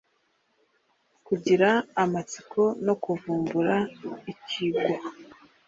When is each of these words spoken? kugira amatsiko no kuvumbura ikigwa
kugira 1.27 1.69
amatsiko 2.03 2.61
no 2.85 2.93
kuvumbura 3.03 3.75
ikigwa 4.31 4.95